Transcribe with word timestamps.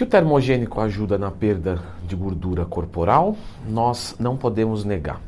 Que 0.00 0.04
o 0.04 0.06
termogênico 0.06 0.80
ajuda 0.80 1.18
na 1.18 1.30
perda 1.30 1.78
de 2.08 2.16
gordura 2.16 2.64
corporal, 2.64 3.36
nós 3.68 4.16
não 4.18 4.34
podemos 4.34 4.82
negar. 4.82 5.20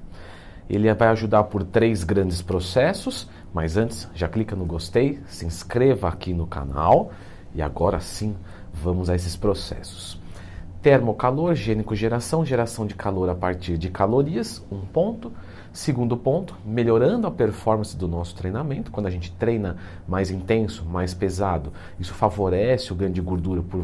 Ele 0.66 0.90
vai 0.94 1.08
ajudar 1.08 1.44
por 1.44 1.62
três 1.62 2.02
grandes 2.04 2.40
processos, 2.40 3.28
mas 3.52 3.76
antes 3.76 4.08
já 4.14 4.28
clica 4.28 4.56
no 4.56 4.64
gostei, 4.64 5.20
se 5.26 5.44
inscreva 5.44 6.08
aqui 6.08 6.32
no 6.32 6.46
canal 6.46 7.12
e 7.54 7.60
agora 7.60 8.00
sim 8.00 8.34
vamos 8.72 9.10
a 9.10 9.14
esses 9.14 9.36
processos. 9.36 10.18
Termocalor, 10.80 11.54
gênico 11.54 11.94
geração, 11.94 12.42
geração 12.42 12.86
de 12.86 12.94
calor 12.94 13.28
a 13.28 13.34
partir 13.34 13.76
de 13.76 13.90
calorias, 13.90 14.64
um 14.72 14.80
ponto. 14.80 15.30
Segundo 15.72 16.18
ponto, 16.18 16.54
melhorando 16.66 17.26
a 17.26 17.30
performance 17.30 17.96
do 17.96 18.06
nosso 18.06 18.34
treinamento. 18.34 18.90
Quando 18.90 19.06
a 19.06 19.10
gente 19.10 19.32
treina 19.32 19.78
mais 20.06 20.30
intenso, 20.30 20.84
mais 20.84 21.14
pesado, 21.14 21.72
isso 21.98 22.12
favorece 22.12 22.92
o 22.92 22.94
ganho 22.94 23.12
de 23.12 23.22
gordura 23.22 23.62
por 23.62 23.82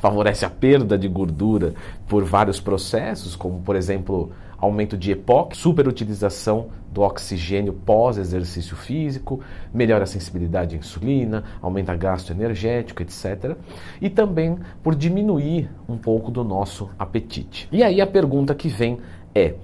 favorece 0.00 0.44
a 0.44 0.50
perda 0.50 0.96
de 0.96 1.08
gordura 1.08 1.74
por 2.06 2.22
vários 2.22 2.60
processos, 2.60 3.34
como 3.34 3.60
por 3.60 3.74
exemplo, 3.74 4.30
aumento 4.56 4.96
de 4.96 5.10
EPOC, 5.10 5.56
superutilização 5.56 6.68
do 6.92 7.00
oxigênio 7.02 7.72
pós-exercício 7.72 8.76
físico, 8.76 9.40
melhora 9.72 10.04
a 10.04 10.06
sensibilidade 10.06 10.76
à 10.76 10.78
insulina, 10.78 11.42
aumenta 11.60 11.96
gasto 11.96 12.30
energético, 12.30 13.02
etc. 13.02 13.56
E 14.00 14.08
também 14.08 14.58
por 14.80 14.94
diminuir 14.94 15.68
um 15.88 15.96
pouco 15.96 16.30
do 16.30 16.44
nosso 16.44 16.88
apetite. 16.96 17.68
E 17.72 17.82
aí 17.82 18.00
a 18.00 18.06
pergunta 18.06 18.54
que 18.54 18.68
vem 18.68 19.00
é: 19.34 19.54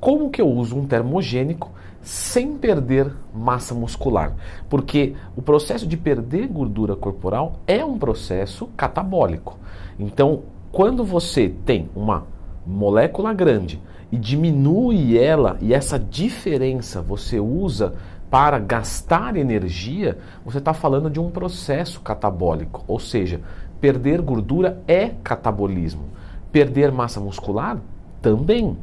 como 0.00 0.30
que 0.30 0.40
eu 0.40 0.48
uso 0.48 0.76
um 0.76 0.86
termogênico 0.86 1.70
sem 2.00 2.56
perder 2.56 3.12
massa 3.34 3.74
muscular? 3.74 4.34
Porque 4.68 5.14
o 5.36 5.42
processo 5.42 5.86
de 5.86 5.96
perder 5.96 6.46
gordura 6.46 6.94
corporal 6.94 7.60
é 7.66 7.84
um 7.84 7.98
processo 7.98 8.68
catabólico. 8.76 9.58
Então, 9.98 10.42
quando 10.70 11.04
você 11.04 11.48
tem 11.64 11.88
uma 11.94 12.26
molécula 12.66 13.32
grande 13.32 13.80
e 14.12 14.16
diminui 14.16 15.18
ela 15.18 15.56
e 15.60 15.74
essa 15.74 15.98
diferença 15.98 17.02
você 17.02 17.40
usa 17.40 17.94
para 18.30 18.58
gastar 18.58 19.36
energia, 19.36 20.18
você 20.44 20.58
está 20.58 20.74
falando 20.74 21.08
de 21.08 21.18
um 21.18 21.30
processo 21.30 22.00
catabólico, 22.00 22.84
ou 22.86 22.98
seja, 23.00 23.40
perder 23.80 24.20
gordura 24.20 24.82
é 24.86 25.12
catabolismo, 25.24 26.04
perder 26.52 26.92
massa 26.92 27.20
muscular 27.20 27.78
também. 28.20 28.76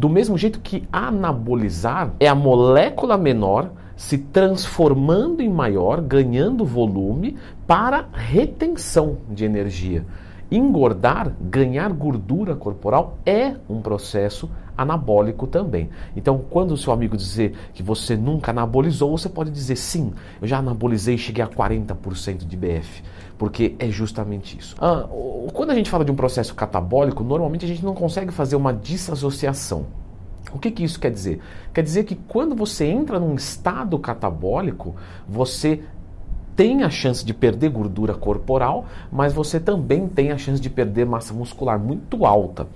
Do 0.00 0.08
mesmo 0.08 0.38
jeito 0.38 0.60
que 0.60 0.88
anabolizar 0.90 2.12
é 2.18 2.26
a 2.26 2.34
molécula 2.34 3.18
menor 3.18 3.70
se 3.94 4.16
transformando 4.16 5.42
em 5.42 5.48
maior, 5.50 6.00
ganhando 6.00 6.64
volume 6.64 7.36
para 7.66 8.06
retenção 8.10 9.18
de 9.28 9.44
energia. 9.44 10.06
Engordar, 10.50 11.30
ganhar 11.38 11.92
gordura 11.92 12.56
corporal 12.56 13.18
é 13.26 13.54
um 13.68 13.82
processo 13.82 14.48
anabólico 14.82 15.46
também. 15.46 15.90
Então, 16.16 16.42
quando 16.50 16.72
o 16.72 16.76
seu 16.76 16.92
amigo 16.92 17.16
dizer 17.16 17.54
que 17.74 17.82
você 17.82 18.16
nunca 18.16 18.50
anabolizou, 18.50 19.16
você 19.16 19.28
pode 19.28 19.50
dizer 19.50 19.76
sim, 19.76 20.12
eu 20.40 20.48
já 20.48 20.58
anabolizei 20.58 21.16
e 21.16 21.18
cheguei 21.18 21.44
a 21.44 21.48
40% 21.48 22.46
de 22.46 22.56
BF, 22.56 23.02
porque 23.36 23.74
é 23.78 23.88
justamente 23.88 24.58
isso. 24.58 24.74
Ah, 24.80 25.06
quando 25.52 25.70
a 25.70 25.74
gente 25.74 25.90
fala 25.90 26.04
de 26.04 26.10
um 26.10 26.16
processo 26.16 26.54
catabólico, 26.54 27.22
normalmente 27.22 27.64
a 27.64 27.68
gente 27.68 27.84
não 27.84 27.94
consegue 27.94 28.32
fazer 28.32 28.56
uma 28.56 28.72
desassociação. 28.72 29.86
O 30.52 30.58
que, 30.58 30.70
que 30.70 30.82
isso 30.82 30.98
quer 30.98 31.10
dizer? 31.10 31.40
Quer 31.72 31.82
dizer 31.82 32.04
que 32.04 32.14
quando 32.14 32.56
você 32.56 32.86
entra 32.86 33.20
num 33.20 33.34
estado 33.34 33.98
catabólico, 33.98 34.96
você 35.28 35.82
tem 36.60 36.82
a 36.82 36.90
chance 36.90 37.24
de 37.24 37.32
perder 37.32 37.70
gordura 37.70 38.12
corporal, 38.12 38.84
mas 39.10 39.32
você 39.32 39.58
também 39.58 40.06
tem 40.06 40.30
a 40.30 40.36
chance 40.36 40.60
de 40.60 40.68
perder 40.68 41.06
massa 41.06 41.32
muscular 41.32 41.78
muito 41.78 42.26
alta. 42.26 42.66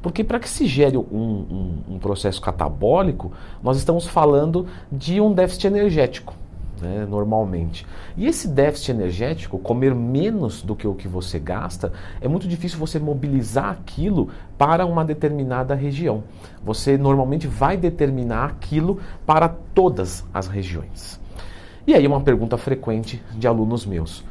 Porque 0.00 0.22
para 0.22 0.38
que 0.38 0.48
se 0.48 0.64
gere 0.64 0.96
um, 0.96 1.02
um, 1.10 1.94
um, 1.94 1.98
processo 1.98 2.40
catabólico, 2.40 3.32
nós 3.60 3.78
estamos 3.78 4.06
falando 4.06 4.68
de 4.92 5.20
um 5.20 5.32
déficit 5.32 5.66
energético. 5.66 6.34
Né, 6.80 7.04
normalmente. 7.04 7.84
E 8.16 8.28
esse 8.28 8.46
déficit 8.46 8.92
energético, 8.92 9.58
comer 9.58 9.92
menos 9.92 10.62
do 10.62 10.76
que 10.76 10.86
o 10.86 10.94
que 10.94 11.08
você 11.08 11.40
gasta, 11.40 11.92
é 12.20 12.28
muito 12.28 12.46
difícil 12.46 12.78
você 12.78 13.00
mobilizar 13.00 13.70
aquilo 13.70 14.28
para 14.56 14.86
uma 14.86 15.04
determinada 15.04 15.74
região. 15.74 16.22
Você 16.64 16.96
normalmente 16.96 17.48
vai 17.48 17.76
determinar 17.76 18.44
aquilo 18.44 19.00
para 19.26 19.48
todas 19.48 20.24
as 20.32 20.46
regiões. 20.46 21.20
E 21.86 21.94
aí 21.94 22.06
uma 22.06 22.20
pergunta 22.20 22.56
frequente 22.56 23.22
de 23.32 23.46
alunos 23.46 23.84
meus. 23.84 24.24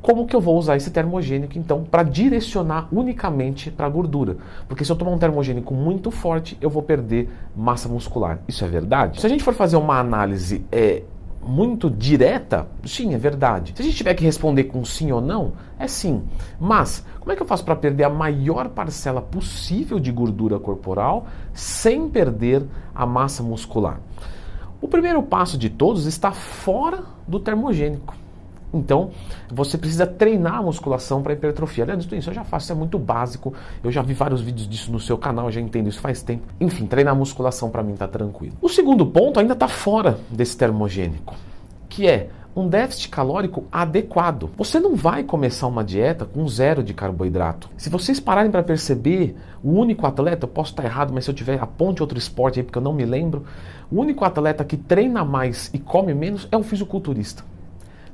Como 0.00 0.26
que 0.26 0.34
eu 0.34 0.40
vou 0.40 0.58
usar 0.58 0.76
esse 0.76 0.90
termogênico 0.90 1.56
então 1.56 1.84
para 1.84 2.02
direcionar 2.02 2.88
unicamente 2.92 3.70
para 3.70 3.86
a 3.86 3.88
gordura? 3.88 4.36
Porque 4.66 4.84
se 4.84 4.90
eu 4.90 4.96
tomar 4.96 5.12
um 5.12 5.18
termogênico 5.18 5.72
muito 5.72 6.10
forte, 6.10 6.58
eu 6.60 6.68
vou 6.68 6.82
perder 6.82 7.30
massa 7.56 7.88
muscular. 7.88 8.40
Isso 8.48 8.64
é 8.64 8.68
verdade? 8.68 9.20
Se 9.20 9.26
a 9.26 9.28
gente 9.28 9.44
for 9.44 9.54
fazer 9.54 9.76
uma 9.76 10.00
análise 10.00 10.64
é, 10.72 11.04
muito 11.40 11.90
direta, 11.90 12.68
sim, 12.84 13.14
é 13.14 13.18
verdade. 13.18 13.72
Se 13.76 13.82
a 13.82 13.84
gente 13.84 13.96
tiver 13.96 14.14
que 14.14 14.24
responder 14.24 14.64
com 14.64 14.84
sim 14.84 15.12
ou 15.12 15.20
não, 15.20 15.52
é 15.78 15.86
sim. 15.86 16.22
Mas 16.58 17.04
como 17.20 17.32
é 17.32 17.36
que 17.36 17.42
eu 17.42 17.46
faço 17.46 17.64
para 17.64 17.76
perder 17.76 18.04
a 18.04 18.10
maior 18.10 18.68
parcela 18.68 19.20
possível 19.20 19.98
de 20.00 20.10
gordura 20.10 20.58
corporal 20.58 21.26
sem 21.52 22.08
perder 22.08 22.64
a 22.94 23.06
massa 23.06 23.42
muscular? 23.42 24.00
O 24.82 24.88
primeiro 24.88 25.22
passo 25.22 25.56
de 25.56 25.70
todos 25.70 26.06
está 26.06 26.32
fora 26.32 27.04
do 27.26 27.38
termogênico. 27.38 28.14
Então, 28.74 29.10
você 29.48 29.78
precisa 29.78 30.06
treinar 30.06 30.56
a 30.56 30.62
musculação 30.62 31.22
para 31.22 31.34
hipertrofia. 31.34 31.84
Aliás, 31.84 32.04
isso 32.04 32.30
eu 32.30 32.34
já 32.34 32.42
faço, 32.42 32.64
isso 32.64 32.72
é 32.72 32.74
muito 32.74 32.98
básico. 32.98 33.54
Eu 33.84 33.92
já 33.92 34.02
vi 34.02 34.12
vários 34.12 34.40
vídeos 34.40 34.68
disso 34.68 34.90
no 34.90 34.98
seu 34.98 35.16
canal, 35.16 35.52
já 35.52 35.60
entendo 35.60 35.88
isso 35.88 36.00
faz 36.00 36.22
tempo. 36.22 36.42
Enfim, 36.60 36.86
treinar 36.86 37.14
a 37.14 37.16
musculação 37.16 37.70
para 37.70 37.82
mim 37.82 37.92
está 37.92 38.08
tranquilo. 38.08 38.56
O 38.60 38.68
segundo 38.68 39.06
ponto 39.06 39.38
ainda 39.38 39.52
está 39.52 39.68
fora 39.68 40.18
desse 40.28 40.56
termogênico, 40.56 41.36
que 41.88 42.08
é 42.08 42.30
um 42.54 42.68
déficit 42.68 43.08
calórico 43.08 43.64
adequado. 43.72 44.50
Você 44.56 44.78
não 44.78 44.94
vai 44.94 45.24
começar 45.24 45.66
uma 45.66 45.82
dieta 45.82 46.24
com 46.24 46.46
zero 46.46 46.82
de 46.82 46.92
carboidrato. 46.92 47.70
Se 47.76 47.88
vocês 47.88 48.20
pararem 48.20 48.50
para 48.50 48.62
perceber, 48.62 49.34
o 49.62 49.70
único 49.72 50.06
atleta, 50.06 50.44
eu 50.44 50.48
posso 50.48 50.72
estar 50.72 50.84
errado, 50.84 51.12
mas 51.14 51.24
se 51.24 51.30
eu 51.30 51.34
tiver 51.34 51.58
aponte 51.60 52.02
outro 52.02 52.18
esporte 52.18 52.60
aí 52.60 52.62
porque 52.64 52.78
eu 52.78 52.82
não 52.82 52.92
me 52.92 53.04
lembro, 53.04 53.44
o 53.90 54.00
único 54.00 54.24
atleta 54.24 54.64
que 54.64 54.76
treina 54.76 55.24
mais 55.24 55.70
e 55.72 55.78
come 55.78 56.12
menos 56.12 56.46
é 56.52 56.56
um 56.56 56.62
fisiculturista. 56.62 57.42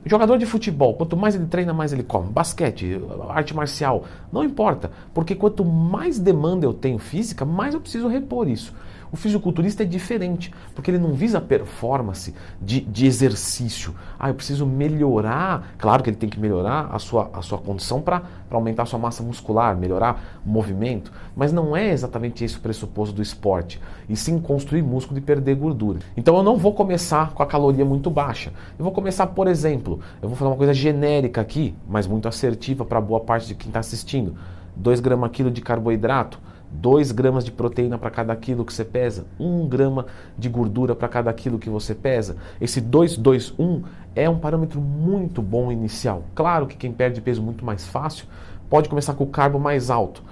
Jogador 0.05 0.39
de 0.39 0.47
futebol, 0.47 0.95
quanto 0.95 1.17
mais 1.17 1.35
ele 1.35 1.47
treina, 1.47 1.75
mais 1.75 1.93
ele 1.93 2.05
come. 2.05 2.31
Basquete, 2.31 3.01
arte 3.29 3.55
marcial, 3.55 4.05
não 4.33 4.45
importa, 4.45 4.91
porque 5.13 5.35
quanto 5.35 5.65
mais 5.65 6.19
demanda 6.19 6.65
eu 6.65 6.73
tenho 6.73 6.99
física, 6.99 7.45
mais 7.45 7.75
eu 7.75 7.81
preciso 7.81 8.07
repor 8.07 8.49
isso. 8.49 8.73
O 9.11 9.17
fisiculturista 9.17 9.83
é 9.83 9.87
diferente, 9.87 10.53
porque 10.75 10.91
ele 10.91 10.99
não 10.99 11.13
visa 11.13 11.41
performance 11.41 12.35
de, 12.61 12.81
de 12.81 13.07
exercício. 13.07 13.95
Ah, 14.19 14.29
eu 14.29 14.35
preciso 14.35 14.67
melhorar. 14.67 15.75
Claro 15.79 16.03
que 16.03 16.11
ele 16.11 16.17
tem 16.17 16.29
que 16.29 16.39
melhorar 16.39 16.89
a 16.93 16.99
sua, 16.99 17.31
a 17.33 17.41
sua 17.41 17.59
condição 17.59 18.01
para 18.01 18.23
aumentar 18.51 18.83
a 18.83 18.87
sua 18.87 18.99
massa 18.99 19.23
muscular, 19.23 19.77
melhorar 19.77 20.41
o 20.45 20.49
movimento. 20.49 21.13
Mas 21.37 21.53
não 21.53 21.77
é 21.77 21.91
exatamente 21.91 22.45
esse 22.45 22.57
o 22.57 22.61
pressuposto 22.61 23.15
do 23.15 23.23
esporte. 23.23 23.81
E 24.09 24.17
sim 24.17 24.39
construir 24.39 24.83
músculo 24.83 25.19
e 25.19 25.23
perder 25.23 25.57
gordura. 25.57 26.01
Então 26.17 26.37
eu 26.37 26.43
não 26.43 26.57
vou 26.57 26.75
começar 26.75 27.33
com 27.33 27.43
a 27.43 27.47
caloria 27.47 27.85
muito 27.85 28.11
baixa. 28.11 28.53
Eu 28.79 28.85
vou 28.85 28.93
começar, 28.93 29.27
por 29.29 29.49
exemplo, 29.49 30.01
eu 30.21 30.29
vou 30.29 30.37
falar 30.37 30.51
uma 30.51 30.57
coisa 30.57 30.75
genérica 30.75 31.41
aqui, 31.41 31.75
mas 31.89 32.07
muito 32.07 32.29
assertiva 32.29 32.85
para 32.85 33.01
boa 33.01 33.21
parte 33.21 33.47
de 33.47 33.55
quem 33.55 33.69
está 33.69 33.81
assistindo. 33.81 34.37
2 34.77 35.01
gramas 35.01 35.31
quilo 35.33 35.51
de 35.51 35.61
carboidrato 35.61 36.39
2 36.71 37.13
gramas 37.13 37.45
de 37.45 37.51
proteína 37.51 37.99
para 37.99 38.11
cada 38.11 38.35
quilo 38.37 38.65
que 38.65 38.73
você 38.73 38.85
pesa, 38.85 39.27
1 39.39 39.67
grama 39.69 40.07
de 40.37 40.49
gordura 40.49 40.95
para 40.95 41.09
cada 41.09 41.33
quilo 41.33 41.59
que 41.59 41.71
você 41.71 41.95
pesa. 41.95 42.37
Esse 42.61 42.81
2, 42.81 43.17
2, 43.17 43.55
1 43.59 43.83
é 44.15 44.29
um 44.29 44.39
parâmetro 44.39 44.81
muito 44.81 45.41
bom 45.41 45.71
inicial. 45.73 46.25
Claro 46.35 46.67
que 46.67 46.77
quem 46.77 46.93
perde 46.93 47.21
peso 47.21 47.43
muito 47.43 47.65
mais 47.65 47.87
fácil 47.87 48.27
pode 48.69 48.89
começar 48.89 49.15
com 49.15 49.25
o 49.25 49.29
carbo 49.29 49.59
mais 49.59 49.91
alto. 49.91 50.23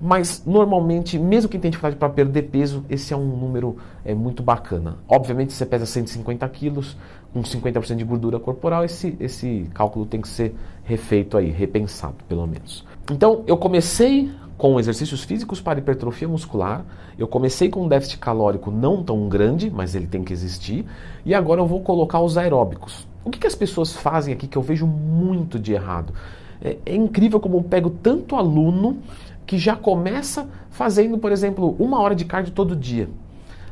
Mas 0.00 0.44
normalmente, 0.46 1.18
mesmo 1.18 1.50
quem 1.50 1.58
tem 1.58 1.70
dificuldade 1.70 1.98
para 1.98 2.08
perder 2.08 2.42
peso, 2.42 2.84
esse 2.88 3.12
é 3.12 3.16
um 3.16 3.36
número 3.36 3.76
é, 4.04 4.14
muito 4.14 4.44
bacana. 4.44 4.98
Obviamente, 5.08 5.52
se 5.52 5.58
você 5.58 5.66
pesa 5.66 5.86
150 5.86 6.48
quilos, 6.50 6.96
com 7.32 7.42
50% 7.42 7.96
de 7.96 8.04
gordura 8.04 8.38
corporal, 8.38 8.84
esse, 8.84 9.16
esse 9.18 9.68
cálculo 9.74 10.06
tem 10.06 10.20
que 10.20 10.28
ser 10.28 10.54
refeito 10.84 11.36
aí, 11.36 11.50
repensado 11.50 12.16
pelo 12.28 12.46
menos. 12.46 12.86
Então, 13.10 13.42
eu 13.46 13.56
comecei 13.56 14.30
com 14.58 14.78
exercícios 14.78 15.22
físicos 15.22 15.60
para 15.60 15.78
hipertrofia 15.78 16.28
muscular. 16.28 16.84
Eu 17.16 17.28
comecei 17.28 17.70
com 17.70 17.84
um 17.84 17.88
déficit 17.88 18.18
calórico 18.18 18.72
não 18.72 19.04
tão 19.04 19.28
grande, 19.28 19.70
mas 19.70 19.94
ele 19.94 20.08
tem 20.08 20.24
que 20.24 20.32
existir. 20.32 20.84
E 21.24 21.32
agora 21.32 21.60
eu 21.60 21.66
vou 21.66 21.80
colocar 21.80 22.20
os 22.20 22.36
aeróbicos. 22.36 23.06
O 23.24 23.30
que, 23.30 23.38
que 23.38 23.46
as 23.46 23.54
pessoas 23.54 23.92
fazem 23.92 24.34
aqui 24.34 24.48
que 24.48 24.58
eu 24.58 24.62
vejo 24.62 24.86
muito 24.86 25.58
de 25.58 25.72
errado? 25.72 26.12
É, 26.60 26.76
é 26.84 26.96
incrível 26.96 27.38
como 27.38 27.56
eu 27.56 27.62
pego 27.62 27.88
tanto 27.88 28.34
aluno 28.34 28.98
que 29.46 29.56
já 29.56 29.76
começa 29.76 30.48
fazendo, 30.70 31.18
por 31.18 31.30
exemplo, 31.30 31.76
uma 31.78 32.00
hora 32.00 32.14
de 32.14 32.24
cardio 32.24 32.52
todo 32.52 32.74
dia. 32.74 33.08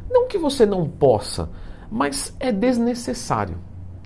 Não 0.09 0.29
que 0.29 0.39
você 0.39 0.65
não 0.65 0.89
possa, 0.89 1.51
mas 1.91 2.35
é 2.39 2.53
desnecessário. 2.53 3.57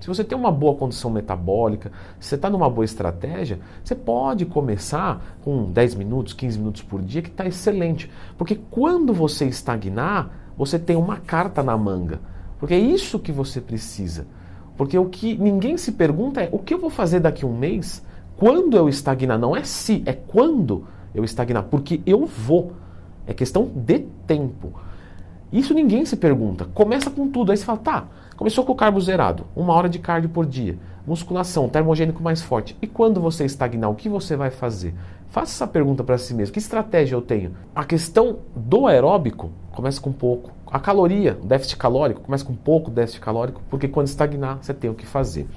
Se 0.01 0.07
você 0.07 0.23
tem 0.23 0.35
uma 0.35 0.51
boa 0.51 0.75
condição 0.75 1.11
metabólica, 1.11 1.91
se 2.19 2.29
você 2.29 2.35
está 2.35 2.49
numa 2.49 2.67
boa 2.67 2.83
estratégia, 2.83 3.59
você 3.83 3.93
pode 3.93 4.47
começar 4.47 5.37
com 5.43 5.71
10 5.71 5.93
minutos, 5.93 6.33
15 6.33 6.57
minutos 6.57 6.81
por 6.81 7.03
dia, 7.03 7.21
que 7.21 7.29
está 7.29 7.45
excelente. 7.45 8.11
Porque 8.35 8.59
quando 8.71 9.13
você 9.13 9.45
estagnar, 9.45 10.31
você 10.57 10.79
tem 10.79 10.95
uma 10.95 11.17
carta 11.17 11.61
na 11.61 11.77
manga. 11.77 12.19
Porque 12.59 12.73
é 12.73 12.79
isso 12.79 13.19
que 13.19 13.31
você 13.31 13.61
precisa. 13.61 14.25
Porque 14.75 14.97
o 14.97 15.05
que 15.05 15.37
ninguém 15.37 15.77
se 15.77 15.91
pergunta 15.91 16.41
é 16.41 16.49
o 16.51 16.57
que 16.57 16.73
eu 16.73 16.79
vou 16.79 16.89
fazer 16.89 17.19
daqui 17.19 17.45
a 17.45 17.47
um 17.47 17.55
mês 17.55 18.03
quando 18.37 18.75
eu 18.75 18.89
estagnar. 18.89 19.37
Não 19.37 19.55
é 19.55 19.63
se, 19.63 20.01
é 20.07 20.13
quando 20.13 20.83
eu 21.13 21.23
estagnar. 21.23 21.65
Porque 21.65 22.01
eu 22.07 22.25
vou. 22.25 22.71
É 23.27 23.35
questão 23.35 23.69
de 23.75 23.99
tempo. 24.25 24.73
Isso 25.51 25.73
ninguém 25.73 26.05
se 26.05 26.15
pergunta. 26.15 26.65
Começa 26.73 27.09
com 27.09 27.27
tudo. 27.27 27.51
Aí 27.51 27.57
você 27.57 27.65
fala, 27.65 27.77
tá, 27.79 28.07
começou 28.37 28.63
com 28.63 28.71
o 28.71 28.75
carbo 28.75 29.01
zerado, 29.01 29.45
uma 29.55 29.73
hora 29.73 29.89
de 29.89 29.99
cardio 29.99 30.29
por 30.29 30.45
dia, 30.45 30.77
musculação, 31.05 31.67
termogênico 31.67 32.23
mais 32.23 32.41
forte. 32.41 32.77
E 32.81 32.87
quando 32.87 33.19
você 33.19 33.45
estagnar, 33.45 33.89
o 33.89 33.95
que 33.95 34.07
você 34.07 34.35
vai 34.35 34.49
fazer? 34.49 34.93
Faça 35.29 35.51
essa 35.51 35.67
pergunta 35.67 36.03
para 36.03 36.17
si 36.17 36.33
mesmo. 36.33 36.53
Que 36.53 36.59
estratégia 36.59 37.15
eu 37.15 37.21
tenho? 37.21 37.53
A 37.75 37.83
questão 37.83 38.39
do 38.55 38.87
aeróbico 38.87 39.51
começa 39.71 39.99
com 39.99 40.11
pouco. 40.11 40.51
A 40.67 40.79
caloria, 40.79 41.37
o 41.41 41.45
déficit 41.45 41.77
calórico, 41.77 42.21
começa 42.21 42.45
com 42.45 42.55
pouco 42.55 42.89
déficit 42.89 43.21
calórico, 43.21 43.61
porque 43.69 43.87
quando 43.87 44.07
estagnar, 44.07 44.59
você 44.61 44.73
tem 44.73 44.89
o 44.89 44.93
que 44.93 45.05
fazer. 45.05 45.47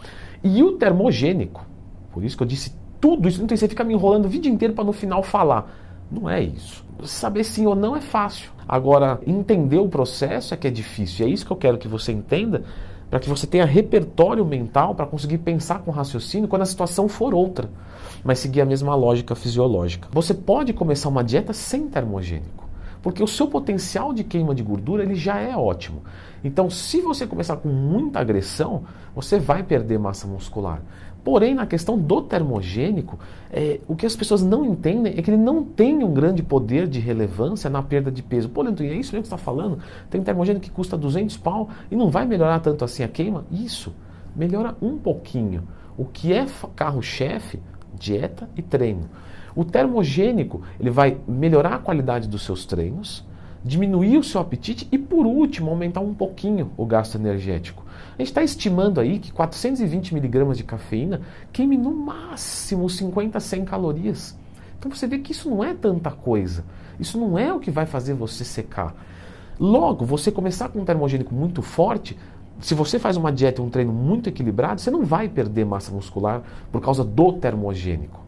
E 0.43 0.63
o 0.63 0.73
termogênico, 0.73 1.65
por 2.13 2.25
isso 2.25 2.37
que 2.37 2.43
eu 2.43 2.47
disse 2.47 2.75
tudo 3.01 3.29
isso, 3.29 3.41
não 3.41 3.47
tem 3.47 3.57
você 3.57 3.69
ficar 3.69 3.85
me 3.85 3.95
enrolando 3.95 4.27
o 4.27 4.29
vídeo 4.29 4.53
inteiro 4.53 4.75
para 4.75 4.85
no 4.85 4.93
final 4.93 5.23
falar. 5.23 5.84
Não 6.15 6.31
é 6.31 6.41
isso. 6.41 6.85
Saber 7.05 7.43
sim 7.43 7.67
ou 7.67 7.75
não 7.75 7.97
é 7.97 8.01
fácil. 8.01 8.51
Agora, 8.69 9.21
entender 9.27 9.79
o 9.79 9.89
processo 9.89 10.55
é 10.55 10.57
que 10.57 10.69
é 10.69 10.71
difícil. 10.71 11.27
E 11.27 11.31
é 11.31 11.33
isso 11.33 11.45
que 11.45 11.51
eu 11.51 11.57
quero 11.57 11.77
que 11.77 11.89
você 11.89 12.13
entenda, 12.13 12.63
para 13.11 13.19
que 13.19 13.29
você 13.29 13.47
tenha 13.47 13.65
repertório 13.65 14.45
mental 14.45 14.95
para 14.95 15.07
conseguir 15.07 15.39
pensar 15.39 15.81
com 15.81 15.91
raciocínio 15.91 16.49
quando 16.49 16.63
a 16.63 16.67
situação 16.67 17.09
for 17.09 17.35
outra, 17.35 17.69
mas 18.23 18.39
seguir 18.39 18.61
a 18.61 18.67
mesma 18.67 18.95
lógica 18.95 19.35
fisiológica. 19.35 20.09
Você 20.13 20.33
pode 20.33 20.73
começar 20.73 21.09
uma 21.09 21.25
dieta 21.25 21.53
sem 21.53 21.89
termogênico, 21.89 22.69
porque 23.03 23.23
o 23.23 23.29
seu 23.29 23.49
potencial 23.49 24.13
de 24.13 24.25
queima 24.25 24.55
de 24.55 24.63
gordura 24.63 25.03
ele 25.03 25.15
já 25.15 25.39
é 25.39 25.57
ótimo. 25.57 26.03
Então, 26.43 26.71
se 26.71 27.01
você 27.01 27.27
começar 27.27 27.57
com 27.57 27.69
muita 27.69 28.21
agressão, 28.21 28.85
você 29.15 29.39
vai 29.39 29.63
perder 29.63 29.99
massa 29.99 30.27
muscular. 30.27 30.81
Porém, 31.25 31.55
na 31.55 31.67
questão 31.67 31.99
do 31.99 32.21
termogênico, 32.21 33.19
é, 33.51 33.81
o 33.89 33.97
que 33.97 34.05
as 34.05 34.15
pessoas 34.15 34.43
não 34.43 34.63
entendem 34.63 35.15
é 35.17 35.23
que 35.23 35.31
ele 35.31 35.39
não 35.39 35.65
tem 35.65 36.05
um 36.05 36.13
grande 36.13 36.43
poder 36.43 36.87
de 36.87 37.01
relevância 37.01 37.71
na 37.71 37.83
perda 37.83 38.13
de 38.13 38.23
peso. 38.23 38.51
Pô, 38.51 38.61
Leandro, 38.61 38.85
é 38.85 38.89
isso 38.89 39.13
mesmo 39.13 39.23
que 39.23 39.29
você 39.29 39.35
está 39.35 39.39
falando? 39.39 39.79
Tem 40.11 40.23
termogênico 40.23 40.63
que 40.63 40.71
custa 40.71 40.99
200 40.99 41.39
pau 41.39 41.71
e 41.91 41.97
não 41.97 42.11
vai 42.11 42.27
melhorar 42.27 42.61
tanto 42.61 42.85
assim 42.85 43.03
a 43.03 43.09
queima? 43.09 43.47
Isso, 43.51 43.95
melhora 44.37 44.77
um 44.83 44.99
pouquinho. 44.99 45.63
O 45.97 46.05
que 46.05 46.31
é 46.31 46.45
carro-chefe? 46.77 47.59
Dieta 47.99 48.47
e 48.55 48.61
treino. 48.61 49.09
O 49.57 49.65
termogênico, 49.65 50.61
ele 50.79 50.91
vai 50.91 51.17
melhorar 51.27 51.77
a 51.77 51.79
qualidade 51.79 52.29
dos 52.29 52.43
seus 52.43 52.67
treinos, 52.67 53.25
diminuir 53.65 54.19
o 54.19 54.23
seu 54.23 54.41
apetite 54.41 54.87
e, 54.93 54.99
por 54.99 55.25
último, 55.25 55.71
aumentar 55.71 56.01
um 56.01 56.13
pouquinho 56.13 56.71
o 56.77 56.85
gasto 56.85 57.15
energético. 57.15 57.83
A 58.15 58.19
gente 58.19 58.29
está 58.29 58.43
estimando 58.43 59.01
aí 59.01 59.19
que 59.19 59.33
420 59.33 60.13
miligramas 60.13 60.59
de 60.59 60.65
cafeína 60.65 61.23
queime 61.53 61.77
no 61.79 61.93
máximo 61.93 62.89
50 62.89 63.39
a 63.39 63.41
100 63.41 63.65
calorias. 63.65 64.39
Então 64.79 64.91
você 64.91 65.07
vê 65.07 65.19
que 65.19 65.33
isso 65.33 65.49
não 65.49 65.65
é 65.65 65.73
tanta 65.73 66.11
coisa. 66.11 66.65
Isso 67.01 67.19
não 67.19 67.39
é 67.39 67.53
o 67.53 67.59
que 67.59 67.71
vai 67.71 67.87
fazer 67.87 68.13
você 68.13 68.45
secar. 68.45 68.95
Logo, 69.59 70.05
você 70.05 70.31
começar 70.31 70.69
com 70.69 70.81
um 70.81 70.85
termogênico 70.85 71.35
muito 71.35 71.63
forte, 71.63 72.17
se 72.61 72.75
você 72.75 72.99
faz 72.99 73.17
uma 73.17 73.33
dieta 73.33 73.61
e 73.61 73.65
um 73.65 73.71
treino 73.71 73.93
muito 73.93 74.29
equilibrado, 74.29 74.81
você 74.81 74.91
não 74.91 75.05
vai 75.05 75.29
perder 75.29 75.65
massa 75.65 75.91
muscular 75.91 76.43
por 76.71 76.81
causa 76.81 77.03
do 77.03 77.33
termogênico. 77.33 78.21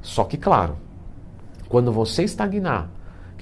Só 0.00 0.24
que, 0.24 0.36
claro, 0.36 0.76
quando 1.68 1.92
você 1.92 2.24
estagnar, 2.24 2.90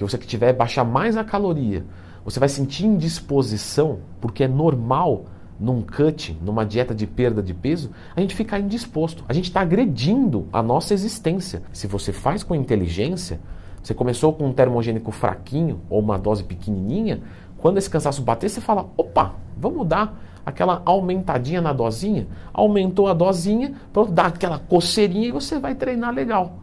que 0.05 0.11
você 0.11 0.17
tiver 0.17 0.53
baixar 0.53 0.83
mais 0.83 1.17
a 1.17 1.23
caloria, 1.23 1.85
você 2.23 2.39
vai 2.39 2.49
sentir 2.49 2.85
indisposição, 2.85 3.99
porque 4.19 4.43
é 4.43 4.47
normal 4.47 5.25
num 5.59 5.81
cut, 5.81 6.37
numa 6.41 6.65
dieta 6.65 6.93
de 6.93 7.05
perda 7.05 7.41
de 7.41 7.53
peso, 7.53 7.91
a 8.15 8.19
gente 8.19 8.35
fica 8.35 8.57
indisposto. 8.57 9.23
A 9.29 9.33
gente 9.33 9.45
está 9.45 9.61
agredindo 9.61 10.47
a 10.51 10.61
nossa 10.61 10.93
existência. 10.93 11.61
Se 11.71 11.85
você 11.85 12.11
faz 12.11 12.43
com 12.43 12.55
inteligência, 12.55 13.39
você 13.81 13.93
começou 13.93 14.33
com 14.33 14.47
um 14.47 14.53
termogênico 14.53 15.11
fraquinho 15.11 15.79
ou 15.89 15.99
uma 15.99 16.17
dose 16.17 16.43
pequenininha, 16.43 17.21
quando 17.57 17.77
esse 17.77 17.89
cansaço 17.89 18.23
bater, 18.23 18.49
você 18.49 18.59
fala: 18.59 18.89
opa, 18.97 19.35
vamos 19.55 19.87
dar 19.87 20.19
aquela 20.43 20.81
aumentadinha 20.83 21.61
na 21.61 21.71
dosinha. 21.71 22.27
Aumentou 22.51 23.07
a 23.07 23.13
dosinha, 23.13 23.73
pronto, 23.93 24.11
dá 24.11 24.25
aquela 24.25 24.57
coceirinha 24.57 25.27
e 25.27 25.31
você 25.31 25.59
vai 25.59 25.75
treinar 25.75 26.13
legal. 26.13 26.59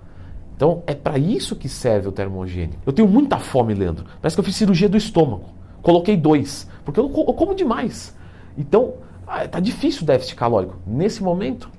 Então 0.58 0.82
é 0.88 0.94
para 0.94 1.16
isso 1.16 1.54
que 1.54 1.68
serve 1.68 2.08
o 2.08 2.12
termogênico. 2.12 2.82
Eu 2.84 2.92
tenho 2.92 3.06
muita 3.06 3.38
fome, 3.38 3.72
Leandro. 3.74 4.04
Parece 4.20 4.34
que 4.34 4.40
eu 4.40 4.44
fiz 4.44 4.56
cirurgia 4.56 4.88
do 4.88 4.96
estômago. 4.96 5.44
Coloquei 5.80 6.16
dois, 6.16 6.68
porque 6.84 6.98
eu, 6.98 7.04
eu 7.04 7.32
como 7.32 7.54
demais. 7.54 8.12
Então, 8.56 8.94
ah, 9.24 9.60
difícil 9.60 10.02
o 10.02 10.04
déficit 10.04 10.34
calórico. 10.34 10.74
Nesse 10.84 11.22
momento, 11.22 11.70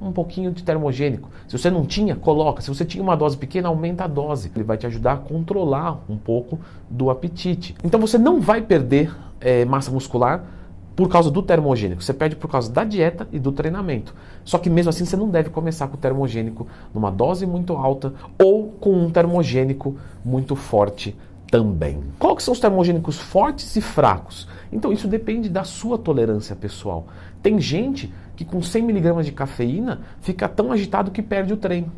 um 0.00 0.12
pouquinho 0.12 0.52
de 0.52 0.62
termogênico. 0.62 1.28
Se 1.48 1.58
você 1.58 1.72
não 1.72 1.84
tinha, 1.84 2.14
coloca. 2.14 2.62
Se 2.62 2.68
você 2.68 2.84
tinha 2.84 3.02
uma 3.02 3.16
dose 3.16 3.36
pequena, 3.36 3.66
aumenta 3.66 4.04
a 4.04 4.06
dose. 4.06 4.52
Ele 4.54 4.62
vai 4.62 4.76
te 4.76 4.86
ajudar 4.86 5.14
a 5.14 5.16
controlar 5.16 6.04
um 6.08 6.16
pouco 6.16 6.60
do 6.88 7.10
apetite. 7.10 7.74
Então 7.82 7.98
você 7.98 8.16
não 8.16 8.40
vai 8.40 8.62
perder 8.62 9.12
é, 9.40 9.64
massa 9.64 9.90
muscular 9.90 10.44
por 11.00 11.08
causa 11.08 11.30
do 11.30 11.42
termogênico. 11.42 12.02
Você 12.02 12.12
perde 12.12 12.36
por 12.36 12.50
causa 12.50 12.70
da 12.70 12.84
dieta 12.84 13.26
e 13.32 13.38
do 13.38 13.50
treinamento. 13.52 14.14
Só 14.44 14.58
que 14.58 14.68
mesmo 14.68 14.90
assim 14.90 15.06
você 15.06 15.16
não 15.16 15.30
deve 15.30 15.48
começar 15.48 15.88
com 15.88 15.94
o 15.94 15.98
termogênico 15.98 16.66
numa 16.92 17.10
dose 17.10 17.46
muito 17.46 17.72
alta 17.72 18.12
ou 18.38 18.66
com 18.72 18.92
um 18.92 19.08
termogênico 19.08 19.96
muito 20.22 20.54
forte 20.54 21.16
também. 21.50 22.02
Qual 22.18 22.36
que 22.36 22.42
são 22.42 22.52
os 22.52 22.60
termogênicos 22.60 23.16
fortes 23.16 23.74
e 23.76 23.80
fracos? 23.80 24.46
Então 24.70 24.92
isso 24.92 25.08
depende 25.08 25.48
da 25.48 25.64
sua 25.64 25.96
tolerância 25.96 26.54
pessoal. 26.54 27.06
Tem 27.42 27.58
gente 27.58 28.12
que 28.36 28.44
com 28.44 28.60
100 28.60 28.90
mg 28.90 29.24
de 29.24 29.32
cafeína 29.32 30.02
fica 30.20 30.50
tão 30.50 30.70
agitado 30.70 31.10
que 31.10 31.22
perde 31.22 31.54
o 31.54 31.56
treino. 31.56 31.90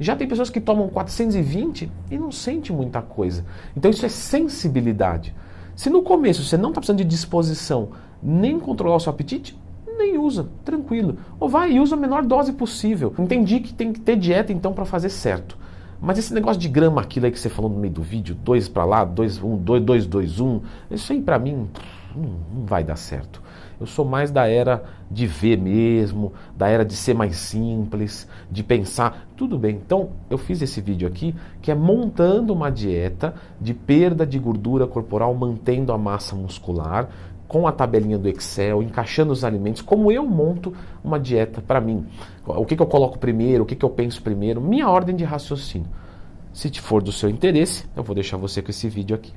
Já 0.00 0.16
tem 0.16 0.26
pessoas 0.26 0.48
que 0.48 0.58
tomam 0.58 0.88
420 0.88 1.92
e 2.10 2.16
não 2.16 2.32
sente 2.32 2.72
muita 2.72 3.02
coisa. 3.02 3.44
Então 3.76 3.90
isso 3.90 4.06
é 4.06 4.08
sensibilidade. 4.08 5.34
Se 5.76 5.90
no 5.90 6.02
começo 6.02 6.42
você 6.42 6.56
não 6.56 6.70
está 6.70 6.80
precisando 6.80 6.98
de 6.98 7.04
disposição 7.04 7.90
nem 8.22 8.58
controlar 8.58 8.96
o 8.96 9.00
seu 9.00 9.10
apetite, 9.10 9.58
nem 9.96 10.18
usa, 10.18 10.48
tranquilo. 10.64 11.16
Ou 11.38 11.48
vai 11.48 11.72
e 11.72 11.80
usa 11.80 11.96
a 11.96 11.98
menor 11.98 12.24
dose 12.24 12.52
possível. 12.52 13.14
Entendi 13.18 13.60
que 13.60 13.74
tem 13.74 13.92
que 13.92 14.00
ter 14.00 14.16
dieta 14.16 14.52
então 14.52 14.72
para 14.72 14.84
fazer 14.84 15.08
certo. 15.08 15.58
Mas 16.00 16.18
esse 16.18 16.32
negócio 16.32 16.60
de 16.60 16.68
grama, 16.68 17.00
aquilo 17.00 17.26
aí 17.26 17.32
que 17.32 17.40
você 17.40 17.48
falou 17.48 17.70
no 17.70 17.78
meio 17.78 17.92
do 17.92 18.02
vídeo, 18.02 18.36
dois 18.44 18.68
para 18.68 18.84
lá, 18.84 19.04
dois, 19.04 19.42
um, 19.42 19.56
dois, 19.56 19.82
dois, 19.82 20.06
dois, 20.06 20.38
um, 20.38 20.60
isso 20.90 21.12
aí 21.12 21.20
para 21.20 21.38
mim 21.38 21.68
não, 22.14 22.22
não 22.22 22.64
vai 22.64 22.84
dar 22.84 22.96
certo. 22.96 23.42
Eu 23.80 23.86
sou 23.86 24.04
mais 24.04 24.30
da 24.30 24.48
era 24.48 24.82
de 25.10 25.26
ver 25.26 25.56
mesmo, 25.56 26.32
da 26.56 26.68
era 26.68 26.84
de 26.84 26.94
ser 26.94 27.14
mais 27.14 27.36
simples, 27.36 28.28
de 28.50 28.62
pensar. 28.62 29.28
Tudo 29.36 29.56
bem, 29.56 29.76
então 29.76 30.10
eu 30.28 30.36
fiz 30.36 30.60
esse 30.60 30.80
vídeo 30.80 31.06
aqui 31.06 31.34
que 31.62 31.70
é 31.70 31.74
montando 31.74 32.52
uma 32.52 32.70
dieta 32.70 33.34
de 33.60 33.72
perda 33.74 34.26
de 34.26 34.38
gordura 34.38 34.86
corporal, 34.86 35.32
mantendo 35.34 35.92
a 35.92 35.98
massa 35.98 36.34
muscular, 36.34 37.08
com 37.48 37.66
a 37.66 37.72
tabelinha 37.72 38.18
do 38.18 38.28
Excel, 38.28 38.82
encaixando 38.82 39.32
os 39.32 39.42
alimentos, 39.42 39.80
como 39.80 40.12
eu 40.12 40.24
monto 40.24 40.74
uma 41.02 41.18
dieta 41.18 41.62
para 41.62 41.80
mim. 41.80 42.06
O 42.46 42.66
que, 42.66 42.76
que 42.76 42.82
eu 42.82 42.86
coloco 42.86 43.18
primeiro, 43.18 43.64
o 43.64 43.66
que, 43.66 43.74
que 43.74 43.84
eu 43.84 43.90
penso 43.90 44.22
primeiro, 44.22 44.60
minha 44.60 44.88
ordem 44.88 45.16
de 45.16 45.24
raciocínio. 45.24 45.88
Se 46.52 46.70
for 46.80 47.02
do 47.02 47.10
seu 47.10 47.30
interesse, 47.30 47.86
eu 47.96 48.02
vou 48.02 48.14
deixar 48.14 48.36
você 48.36 48.60
com 48.60 48.70
esse 48.70 48.88
vídeo 48.88 49.16
aqui. 49.16 49.32